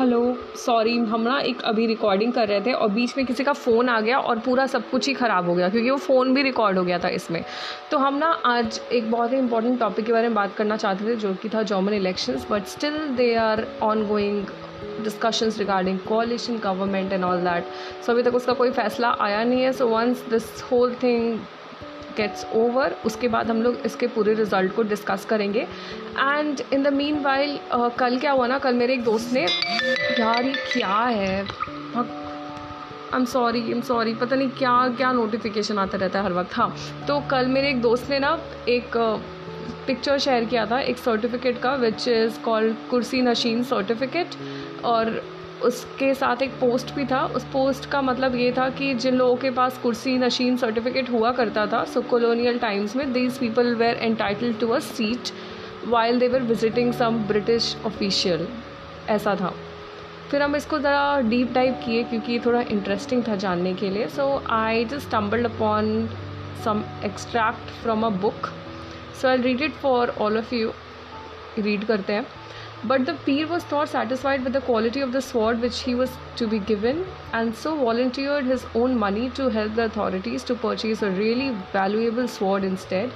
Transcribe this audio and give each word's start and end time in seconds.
Hello, 0.00 0.36
sorry, 0.56 0.96
हम 0.98 1.20
ना 1.20 1.38
एक 1.38 1.60
अभी 1.62 1.86
रिकॉर्डिंग 1.86 2.32
कर 2.32 2.48
रहे 2.48 2.60
थे 2.60 2.72
और 2.72 2.88
बीच 2.90 3.16
में 3.16 3.24
किसी 3.26 3.44
का 3.44 3.52
फ़ोन 3.52 3.88
आ 3.88 4.00
गया 4.00 4.18
और 4.18 4.38
पूरा 4.38 4.66
सब 4.66 4.88
कुछ 4.90 5.08
ही 5.08 5.12
ख़राब 5.14 5.48
हो 5.48 5.54
गया 5.54 5.68
क्योंकि 5.68 5.90
वो 5.90 5.96
फ़ोन 5.96 6.32
भी 6.34 6.42
रिकॉर्ड 6.42 6.78
हो 6.78 6.84
गया 6.84 6.98
था 6.98 7.08
इसमें। 7.08 7.42
तो 7.90 7.98
हम 7.98 8.16
ना 8.18 8.26
आज 8.46 8.80
एक 8.92 9.10
बहुत 9.10 9.32
ही 9.32 9.38
इंपॉर्टेंट 9.38 9.78
टॉपिक 9.80 10.06
के 10.06 10.12
बारे 10.12 10.28
में 10.28 10.34
बात 10.34 10.54
करना 10.56 10.76
चाहते 10.76 11.06
थे 11.06 11.16
जो 11.16 11.34
कि 11.42 11.48
था 11.48 11.62
German 11.62 11.94
elections 11.94 12.46
but 12.50 12.66
still 12.66 12.98
they 13.16 13.34
are 13.36 13.66
ongoing 14.08 14.44
discussions 15.04 15.58
regarding 15.58 15.98
coalition 16.08 16.62
government 16.62 17.12
and 17.12 17.24
all 17.24 17.44
that 17.44 17.64
so 18.06 18.12
अभी 18.12 18.22
तक 18.22 18.34
उसका 18.34 18.52
कोई 18.54 18.70
फैसला 18.72 19.16
आया 19.20 19.44
नहीं 19.44 19.62
है। 19.62 19.72
So 19.72 19.88
once 19.88 20.24
this 20.30 20.52
whole 20.72 20.94
thing 21.02 21.38
gets 22.16 22.46
over 22.56 22.94
उसके 23.06 23.28
बाद 23.28 23.50
हम 23.50 23.60
लोग 23.62 23.76
इसके 23.86 24.06
पूरे 24.14 24.32
रिज़ल्ट 24.34 24.74
को 24.76 24.82
डिस्कस 24.82 25.24
करेंगे। 25.24 25.66
And 26.18 26.60
in 26.72 26.82
the 26.82 26.92
mean 26.94 27.22
while 27.22 27.58
कल 27.98 28.18
क्या 28.18 28.32
हुआ 28.32 28.46
ना? 28.46 28.58
कल 28.58 28.74
मेरे 28.74 28.94
एक 28.94 29.04
दोस्त 29.04 29.32
ने 29.32 29.42
यार 29.42 30.44
ये 30.44 30.52
क्या 30.72 30.96
है? 30.96 31.42
I 31.96 33.16
am 33.16 33.24
sorry 33.24 33.62
I 33.62 33.70
am 33.70 33.80
sorry 33.82 34.14
पता 34.14 34.36
नहीं 34.36 34.48
क्या 34.58 34.72
क्या 34.96 35.12
नोटिफिकेशन 35.12 35.78
आता 35.78 35.98
रहता 35.98 36.18
है 36.18 36.24
हर 36.24 36.32
वक्त। 36.32 36.56
हाँ। 36.56 36.74
तो 37.08 37.20
कल 37.30 37.46
मेरे 37.48 37.68
एक 37.70 37.80
दोस्त 37.82 38.10
ने 38.10 38.18
ना 38.18 38.38
एक 38.68 38.96
पिक्चर 39.86 40.12
uh, 40.12 40.24
शेयर 40.24 40.44
किया 40.44 40.64
था 40.66 40.80
एक 40.80 40.98
सर्टिफिकेट 40.98 41.60
का 41.60 41.74
विच 41.74 42.08
इज़ 42.08 42.40
कॉल्ड 42.40 42.76
कुर्सी 42.90 43.22
नशीन 43.22 43.62
सर्टिफिकेट 43.64 44.34
और 44.84 45.22
उसके 45.64 46.12
साथ 46.14 46.42
एक 46.42 46.50
पोस्ट 46.50 46.94
भी 46.94 47.04
था। 47.04 47.24
उस 47.36 47.44
पोस्ट 47.44 47.90
का 47.90 48.00
मतलब 48.02 48.34
ये 48.34 48.52
था 48.58 48.68
कि 48.70 48.92
जिन 48.94 49.14
लोगों 49.14 49.36
के 49.36 49.50
पास 49.50 49.78
कुर्सी 49.78 50.16
नशीन 50.18 50.56
सर्टिफिकेट 50.56 51.10
हुआ 51.10 51.32
करता 51.32 51.66
था 51.66 51.84
सो 51.84 52.00
कॉलोनियल 52.10 52.58
टाइम्स 52.58 52.96
में 52.96 53.12
these 53.12 53.38
people 53.38 53.74
were 53.74 53.96
entitled 53.96 54.52
to 54.60 54.68
a 54.68 54.78
seat 54.78 55.32
while 55.88 56.18
they 56.18 56.28
were 56.28 56.42
visiting 56.42 56.92
some 56.94 57.18
British 57.28 57.76
official 57.86 58.46
ऐसा 59.10 59.34
था। 59.36 59.52
फिर 60.30 60.42
हम 60.42 60.56
इसको 60.56 60.78
ज़रा 60.78 61.20
डीप 61.20 61.52
डाइव 61.52 61.74
किए 61.84 62.02
क्योंकि 62.04 62.38
थोड़ा 62.40 62.60
इंटरेस्टिंग 62.62 63.22
था 63.28 63.36
जानने 63.36 63.72
के 63.74 63.90
लिए। 63.90 64.08
So 64.08 64.26
I 64.50 64.84
just 64.84 65.06
stumbled 65.06 65.46
upon 65.46 66.08
some 66.64 66.82
extract 67.04 67.70
from 67.82 68.06
a 68.06 68.08
book 68.20 68.46
so 69.20 69.28
I 69.28 69.36
read 69.36 69.62
it 69.62 69.72
for 69.82 70.14
all 70.20 70.38
of 70.38 70.54
you 70.54 70.72
read 71.58 71.84
करते 71.84 72.12
हैं। 72.12 72.26
But 72.86 73.00
the 73.00 73.16
pir 73.24 73.46
was 73.46 73.64
not 73.72 73.88
satisfied 73.88 74.42
with 74.42 74.56
the 74.56 74.62
quality 74.66 75.02
of 75.02 75.10
the 75.10 75.20
sword 75.20 75.58
which 75.60 75.82
he 75.86 75.94
was 75.94 76.10
to 76.38 76.46
be 76.48 76.58
given 76.68 77.04
and 77.34 77.52
so 77.54 77.74
volunteered 77.76 78.44
his 78.50 78.64
own 78.76 78.94
money 78.98 79.28
to 79.36 79.48
help 79.48 79.72
the 79.76 79.90
authorities 79.90 80.46
to 80.48 80.54
purchase 80.62 81.04
a 81.04 81.08
really 81.16 81.50
valuable 81.74 82.26
sword 82.36 82.64
instead 82.64 83.10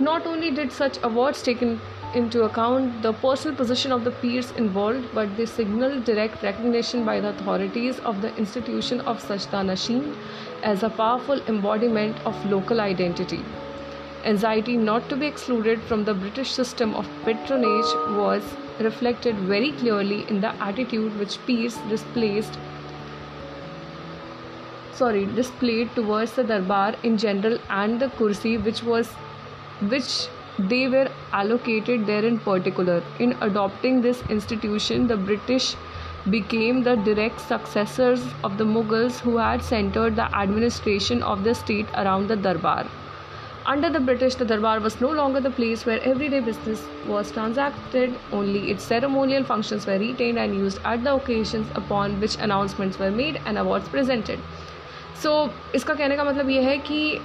Not 0.00 0.26
only 0.26 0.50
did 0.50 0.72
such 0.72 0.98
awards 1.02 1.42
take 1.42 1.60
into 1.62 2.42
account 2.44 3.02
the 3.02 3.12
personal 3.12 3.54
position 3.56 3.92
of 3.92 4.04
the 4.04 4.10
peers 4.10 4.50
involved, 4.52 5.06
but 5.14 5.36
they 5.36 5.44
signaled 5.44 6.04
direct 6.04 6.42
recognition 6.42 7.04
by 7.04 7.20
the 7.20 7.28
authorities 7.28 7.98
of 8.00 8.22
the 8.22 8.34
institution 8.36 9.00
of 9.02 9.22
Sajda 9.22 9.62
Nashin 9.70 10.14
as 10.62 10.82
a 10.82 10.90
powerful 10.90 11.40
embodiment 11.46 12.16
of 12.24 12.44
local 12.46 12.80
identity. 12.80 13.44
Anxiety 14.24 14.76
not 14.76 15.08
to 15.08 15.16
be 15.16 15.26
excluded 15.26 15.80
from 15.82 16.04
the 16.04 16.14
British 16.14 16.50
system 16.52 16.94
of 16.94 17.08
patronage 17.24 17.94
was 18.16 18.42
reflected 18.80 19.36
very 19.36 19.72
clearly 19.72 20.24
in 20.28 20.40
the 20.40 20.54
attitude 20.62 21.18
which 21.18 21.38
peers 21.46 21.76
displaced 21.88 22.58
sorry 24.94 25.26
displayed 25.26 25.94
towards 25.94 26.32
the 26.32 26.44
darbar 26.44 26.94
in 27.02 27.18
general 27.18 27.58
and 27.70 28.00
the 28.00 28.08
kursi 28.20 28.56
which 28.62 28.82
was 28.82 29.12
which 29.90 30.28
they 30.58 30.86
were 30.88 31.08
allocated 31.32 32.06
there 32.06 32.24
in 32.24 32.38
particular 32.38 33.02
in 33.18 33.36
adopting 33.40 34.00
this 34.02 34.22
institution 34.28 35.06
the 35.06 35.16
british 35.16 35.74
became 36.30 36.82
the 36.82 36.96
direct 37.10 37.40
successors 37.40 38.26
of 38.44 38.58
the 38.58 38.64
mughals 38.64 39.20
who 39.20 39.36
had 39.36 39.62
centered 39.62 40.14
the 40.16 40.28
administration 40.46 41.22
of 41.22 41.42
the 41.44 41.54
state 41.54 41.86
around 42.04 42.28
the 42.28 42.36
darbar 42.36 42.84
under 43.64 43.88
the 43.88 44.00
British, 44.00 44.34
the 44.34 44.44
Darbar 44.44 44.80
was 44.80 45.00
no 45.00 45.12
longer 45.12 45.40
the 45.40 45.50
place 45.50 45.86
where 45.86 46.02
everyday 46.02 46.40
business 46.40 46.82
was 47.06 47.30
transacted, 47.30 48.12
only 48.32 48.72
its 48.72 48.82
ceremonial 48.82 49.44
functions 49.44 49.86
were 49.86 49.98
retained 50.00 50.36
and 50.36 50.52
used 50.52 50.80
at 50.84 51.04
the 51.04 51.14
occasions 51.14 51.68
upon 51.76 52.20
which 52.20 52.34
announcements 52.38 52.98
were 52.98 53.12
made 53.12 53.40
and 53.46 53.58
awards 53.58 53.88
presented. 53.88 54.40
So, 55.20 55.48
इसका 55.74 55.94
कहने 55.94 56.16
का 56.16 56.24
मतलब 56.24 56.50
ये 56.50 56.62
है 56.62 56.78
कि 56.78 57.18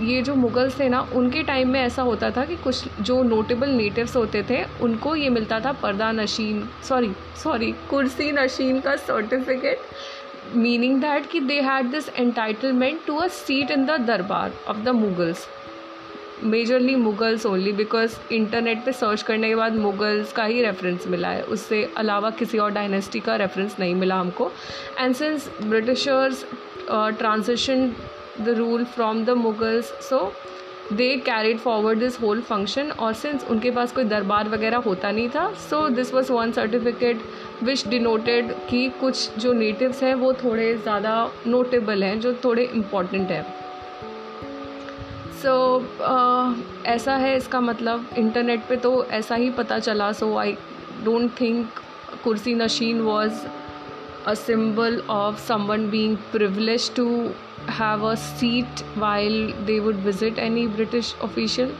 ये 0.00 0.22
जो 0.22 0.34
Mughals 0.34 0.78
थे 0.80 0.88
ना 0.88 1.00
उनके 1.14 1.42
टाइम 1.42 1.68
में 1.68 1.80
ऐसा 1.80 2.02
होता 2.02 2.30
था 2.30 2.44
कि 2.44 2.56
कुछ 2.56 3.00
जो 3.00 3.22
नोटेबल 3.22 3.68
नेटिव्स 3.68 4.16
होते 4.16 4.42
थे 4.42 4.62
उनको 4.82 5.14
ये 5.16 5.28
मिलता 5.28 5.60
था 5.60 5.72
पर्दा 5.72 6.10
नशीन 6.12 6.68
सॉरी 6.88 7.12
सॉरी 7.42 7.70
कुर्सी 7.90 8.30
नशीन 8.32 8.80
का 8.80 8.96
सर्टिफिकेट 8.96 10.56
मीनिंग 10.56 11.00
दैट 11.00 11.26
कि 11.26 11.40
they 11.40 11.60
had 11.60 11.90
this 11.90 12.08
entitlement 12.08 13.00
to 13.06 13.16
a 13.16 13.28
seat 13.28 13.70
in 13.70 13.86
the 13.86 14.00
durbar 14.06 14.52
of 14.68 14.78
the 14.78 14.88
Mughals 14.88 15.46
majorly 16.44 16.94
Mughals 16.96 17.46
only 17.46 17.72
because 17.72 18.16
internet 18.32 18.84
पे 18.84 18.92
सर्च 18.92 19.22
करने 19.22 19.48
के 19.48 19.54
बाद 19.54 19.76
मुगल्स 19.76 20.32
का 20.32 20.44
ही 20.44 20.62
रेफरेंस 20.62 21.06
मिला 21.08 21.28
है। 21.28 21.42
उससे 21.44 21.82
अलावा 21.96 22.30
किसी 22.30 22.58
और 22.58 22.70
डायनेस्टी 22.72 23.20
का 23.20 23.36
रेफरेंस 23.36 23.76
नहीं 23.80 23.94
मिला 23.94 24.16
हमको। 24.16 24.50
And 24.98 25.14
since 25.14 25.50
Britishers 25.62 26.44
transition 26.90 27.92
the 28.40 28.48
rule 28.48 28.84
from 28.84 29.24
the 29.24 29.30
Mughals 29.30 29.84
so 29.84 30.32
they 30.92 31.16
carried 31.16 31.58
forward 31.58 31.98
this 31.98 32.20
whole 32.20 32.40
function 32.40 32.90
और 32.90 33.12
सिंस 33.12 33.44
उनके 33.50 33.70
पास 33.70 33.92
कोई 33.92 34.04
दरबार 34.04 34.48
वगैरह 34.48 34.76
होता 34.76 35.10
नहीं 35.10 35.28
था 35.28 35.52
so 35.70 35.88
this 35.88 36.14
was 36.14 36.32
one 36.32 36.52
certificate 36.52 37.22
which 37.62 37.86
denoted 37.88 38.52
कि 38.70 38.88
कुछ 39.00 39.38
जो 39.38 39.52
नेटिव्स 39.52 40.02
हैं 40.02 40.14
वो 40.14 40.32
थोड़े 40.32 40.74
ज़्यादा 40.76 41.30
नोटेबल 41.46 42.04
हैं 42.04 42.20
जो 42.20 42.32
थोड़े 42.44 42.64
इंपॉर्टेंट 42.64 43.30
हैं। 43.30 43.44
सो 45.42 45.56
so, 45.78 45.84
uh, 46.00 46.86
ऐसा 46.86 47.16
है 47.16 47.36
इसका 47.36 47.60
मतलब। 47.60 48.06
इंटरनेट 48.18 48.60
पे 48.68 48.76
तो 48.76 49.04
ऐसा 49.04 49.34
ही 49.34 49.50
पता 49.50 49.78
चला 49.78 50.12
सो 50.12 50.36
आई 50.36 50.52
don't 51.04 51.30
think 51.40 51.66
kursi 52.24 52.54
nashin 52.54 53.00
was 53.00 53.32
a 54.26 54.34
symbol 54.34 55.00
of 55.10 55.40
someone 55.46 55.88
being 55.90 56.16
privilege 56.32 56.90
to 56.96 57.06
have 57.70 58.04
a 58.06 58.14
seat 58.16 58.82
while 58.98 59.52
they 59.66 59.78
would 59.80 59.96
visit 60.04 60.38
any 60.38 60.66
British 60.68 61.14
official 61.24 61.72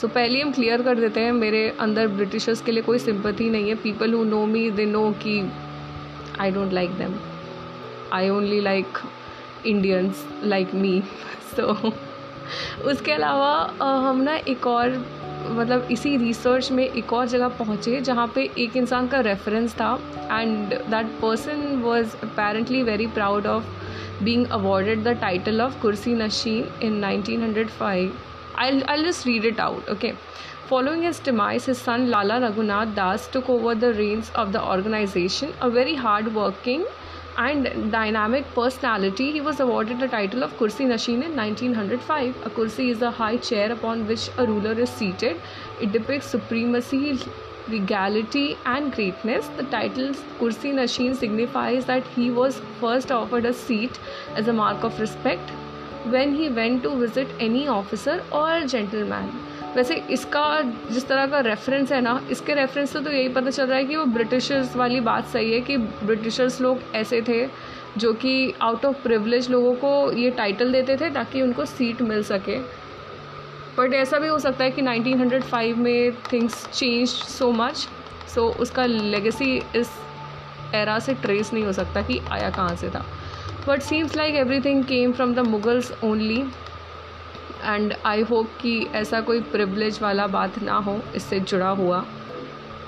so 0.00 0.08
पहले 0.08 0.40
हम 0.40 0.52
क्लियर 0.52 0.82
कर 0.82 1.00
देते 1.00 1.20
हैं, 1.20 1.32
मेरे 1.32 1.68
अंदर 1.80 2.08
ब्रिटिशर्स 2.08 2.60
के 2.62 2.72
लिए 2.72 2.82
कोई 2.82 2.98
सिंपथी 2.98 3.48
नहीं 3.50 3.68
है। 3.68 3.74
People 3.82 4.12
who 4.14 4.24
know 4.24 4.44
me 4.46 4.70
they 4.70 4.86
know 4.86 5.10
कि 5.22 5.38
I 6.40 6.50
don't 6.50 6.72
like 6.72 6.90
them 6.98 7.14
I 8.12 8.28
only 8.28 8.60
like 8.60 8.98
Indians 9.66 10.24
like 10.44 10.74
me 10.74 11.00
so 11.56 11.92
उसके 12.90 13.12
अलावा 13.12 13.52
हम 14.08 14.20
ना 14.22 14.36
एक 14.48 14.66
और 14.66 14.90
मतलब 15.50 15.88
इसी 15.90 16.16
रिसर्च 16.16 16.70
में 16.72 16.84
एक 16.84 17.12
और 17.12 17.26
जगह 17.28 17.48
पहुँचे 17.58 18.00
जहाँ 18.00 18.26
पे 18.34 18.48
एक 18.58 18.76
इंसान 18.76 19.08
का 19.08 19.20
रेफरेंस 19.20 19.74
था 19.74 19.92
and 20.32 20.74
that 20.90 21.06
person 21.22 21.64
was 21.82 22.16
apparently 22.24 22.82
very 22.82 23.06
proud 23.14 23.46
of 23.46 23.64
being 24.24 24.46
awarded 24.52 25.02
the 25.04 25.16
title 25.20 25.60
of 25.62 25.80
kursi 25.82 26.14
nashin 26.14 26.68
in 26.82 26.96
nineteen 26.98 27.42
hundred 27.42 27.70
five 27.70 28.12
I 28.58 28.80
I 28.82 29.04
just 29.04 29.26
read 29.26 29.44
it 29.44 29.60
out 29.60 29.88
okay 29.90 30.12
following 30.68 31.04
as 31.04 31.20
demise 31.24 31.68
his 31.68 31.76
son 31.76 32.06
Lala 32.08 32.36
Raghunath 32.46 32.94
Das 32.94 33.30
took 33.32 33.50
over 33.50 33.74
the 33.74 33.92
reins 33.96 34.30
of 34.36 34.48
the 34.50 34.56
organisation 34.74 35.52
a 35.62 35.66
very 35.74 35.94
hard 35.96 36.28
working 36.34 36.84
and 37.38 37.90
dynamic 37.92 38.44
personality, 38.54 39.32
he 39.32 39.40
was 39.40 39.60
awarded 39.60 40.00
the 40.00 40.08
title 40.08 40.42
of 40.42 40.52
Kursi 40.58 40.86
Nashin 40.86 41.22
in 41.24 41.36
1905. 41.36 42.46
A 42.46 42.50
kursi 42.50 42.90
is 42.90 43.02
a 43.02 43.10
high 43.10 43.36
chair 43.36 43.70
upon 43.72 44.06
which 44.06 44.28
a 44.38 44.46
ruler 44.46 44.72
is 44.72 44.90
seated. 44.90 45.40
It 45.80 45.92
depicts 45.92 46.26
supremacy, 46.26 47.18
regality, 47.68 48.56
and 48.64 48.92
greatness. 48.92 49.48
The 49.56 49.64
title 49.64 50.14
Kursi 50.40 50.72
Nashin 50.72 51.16
signifies 51.16 51.84
that 51.86 52.06
he 52.08 52.30
was 52.30 52.60
first 52.80 53.12
offered 53.12 53.44
a 53.44 53.52
seat 53.52 53.98
as 54.34 54.48
a 54.48 54.52
mark 54.52 54.82
of 54.82 54.98
respect 54.98 55.50
when 56.04 56.34
he 56.34 56.48
went 56.48 56.82
to 56.84 56.96
visit 56.96 57.28
any 57.40 57.68
officer 57.68 58.22
or 58.32 58.64
gentleman. 58.66 59.30
वैसे 59.76 59.94
इसका 60.10 60.60
जिस 60.90 61.06
तरह 61.08 61.26
का 61.26 61.40
reference 61.40 61.92
है 61.92 62.00
ना, 62.00 62.20
इसके 62.30 62.54
reference 62.54 62.92
से 62.92 63.00
तो 63.00 63.10
यही 63.10 63.28
पता 63.28 63.50
चल 63.50 63.66
रहा 63.66 63.78
है 63.78 63.84
कि 63.84 63.96
वो 63.96 64.04
ब्रिटिशर्स 64.06 64.76
वाली 64.76 65.00
बात 65.00 65.26
सही 65.28 65.52
है 65.52 65.60
कि 65.60 65.76
ब्रिटिशर्स 65.76 66.60
लोग 66.60 66.80
ऐसे 66.94 67.20
थे 67.22 67.46
जो 67.96 68.12
कि 68.14 68.54
आउट 68.62 68.84
ऑफ़ 68.84 69.02
प्रिवलेज 69.02 69.50
लोगों 69.50 69.74
को 69.74 70.12
ये 70.12 70.30
टाइटल 70.30 70.72
देते 70.72 70.96
थे 70.96 71.10
ताकि 71.10 71.42
उनको 71.42 71.64
सीट 71.64 72.02
मिल 72.02 72.22
सके। 72.22 72.58
बट 73.78 73.94
ऐसा 73.94 74.18
भी 74.18 74.28
हो 74.28 74.38
सकता 74.38 74.64
है 74.64 74.70
कि 74.70 74.82
1905 74.82 75.76
में 75.76 76.12
things 76.32 76.66
change 76.68 77.08
so 77.08 77.50
much 77.52 77.88
so 78.34 78.48
उसका 78.60 78.86
लेगेसी 78.86 79.56
इस 79.76 79.90
एरा 80.74 80.98
से 80.98 81.14
ट्रेस 81.14 81.52
नहीं 81.52 81.64
हो 81.64 81.72
सकता 81.72 82.02
कि 82.02 82.18
आया 82.32 82.50
कहाँ 82.50 82.76
से 82.76 82.88
था। 82.90 83.04
But 83.68 83.82
seems 83.82 84.16
like 84.16 84.34
everything 84.34 84.84
came 84.84 85.12
from 85.12 85.34
the 85.34 85.46
Mughals 85.48 85.92
only 86.04 86.42
and 87.66 87.94
I 88.06 88.22
hope 88.22 88.50
कि 88.62 88.78
ऐसा 88.94 89.20
कोई 89.20 89.40
प्रिवलेज 89.52 89.98
वाला 90.02 90.26
बात 90.26 90.62
ना 90.62 90.76
हो, 90.76 91.00
इससे 91.16 91.40
जुड़ा 91.40 91.68
हुआ। 91.68 92.04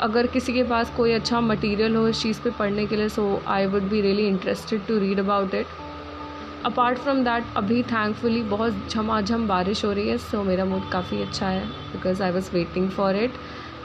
अगर 0.00 0.26
किसी 0.26 0.52
के 0.52 0.62
पास 0.62 0.92
कोई 0.96 1.12
अच्छा 1.12 1.40
मटेरियल 1.40 1.96
हो 1.96 2.06
इस 2.08 2.22
चीज़ 2.22 2.40
पे 2.40 2.50
पढ़ने 2.58 2.86
के 2.86 2.96
लिए 2.96 3.08
so 3.08 3.42
I 3.46 3.66
would 3.66 3.82
be 3.82 4.00
really 4.00 4.26
interested 4.26 4.86
to 4.86 4.98
read 4.98 5.18
about 5.18 5.54
it 5.54 5.66
apart 6.64 6.98
from 6.98 7.22
that 7.24 7.56
अभी 7.56 7.82
थैंकफुली 7.82 8.42
बहुत 8.42 8.88
झमाझम 8.90 9.46
बारिश 9.48 9.84
हो 9.84 9.92
रही 9.92 10.08
है 10.08 10.18
सो 10.18 10.38
so 10.38 10.46
मेरा 10.46 10.64
मूड 10.64 10.90
काफ़ी 10.92 11.22
अच्छा 11.22 11.48
है 11.48 11.66
because 11.92 12.22
I 12.22 12.30
was 12.30 12.50
waiting 12.54 12.90
for 12.90 13.16
it 13.16 13.34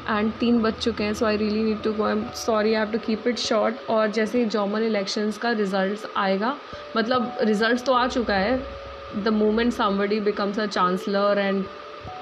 and 0.09 0.31
तीन 0.33 0.61
बज 0.61 0.73
चुके 0.73 1.03
हैं 1.03 1.13
so 1.13 1.25
I 1.25 1.37
really 1.37 1.63
need 1.63 1.81
to 1.83 1.93
go 1.93 2.07
am 2.09 2.23
sorry 2.35 2.73
I 2.73 2.79
have 2.79 2.91
to 2.91 2.97
keep 3.05 3.27
it 3.27 3.37
short 3.39 3.89
और 3.89 4.11
जैसे 4.11 4.45
जॉमन 4.45 4.83
इलेक्शंस 4.83 5.37
का 5.37 5.51
रिज़ल्ट 5.51 6.07
आएगा 6.17 6.55
मतलब 6.97 7.37
रिज़ल्ट 7.41 7.85
तो 7.85 7.93
आ 7.93 8.07
चुका 8.07 8.35
है 8.35 8.82
becomes 9.15 10.59
a 10.59 10.65
chancellor 10.65 11.39
and 11.39 11.65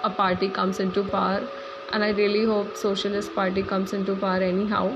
a 0.04 0.08
party 0.08 0.48
comes 0.48 0.82
into 0.90 1.04
power 1.04 1.48
and 1.94 2.04
I 2.04 2.12
really 2.14 2.44
hope 2.44 2.74
socialist 2.74 3.34
party 3.34 3.62
comes 3.62 3.94
into 4.06 4.16
power 4.16 4.44
anyhow 4.68 4.90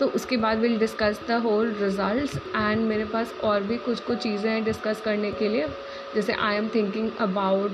तो 0.00 0.06
उसके 0.06 0.36
बाद 0.36 0.58
will 0.58 0.78
discuss 0.78 1.20
the 1.28 1.30
whole 1.30 1.74
result 1.80 2.36
and 2.56 2.80
मेरे 2.80 3.04
पास 3.04 3.34
और 3.44 3.62
भी 3.62 3.76
कुछ 3.76 4.00
कुछ 4.00 4.18
चीज़ें 4.18 4.50
हैं 4.50 4.64
डिस्कस 4.64 5.00
करने 5.00 5.32
के 5.32 5.48
लिए। 5.48 5.66
जैसे 6.14 6.32
I 6.32 6.56
am 6.56 6.68
thinking 6.68 7.10
about 7.20 7.70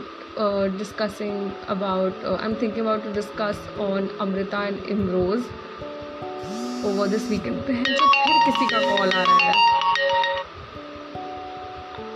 discussing 0.79 1.51
about 1.69 2.25
I 2.25 2.47
am 2.47 2.55
thinking 2.55 2.87
about 2.87 3.05
to 3.05 3.13
discuss 3.13 3.69
on 3.81 4.09
Amrita 4.21 4.65
and 4.65 4.85
Imroz 4.85 5.45
over 6.87 7.09
this 7.09 7.31
weekend 7.31 7.63
फिर 7.63 7.77
किसी 7.77 8.67
का 8.67 8.79
कॉल 8.81 9.09
आ 9.09 9.23
रहा 9.23 9.49
है। 9.49 9.76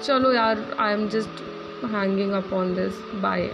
चलो 0.04 0.32
यार 0.32 0.64
I 0.80 0.92
am 0.92 1.08
just 1.08 1.42
hanging 1.92 2.32
up 2.32 2.52
on 2.52 2.74
this 2.74 3.00
bye 3.22 3.50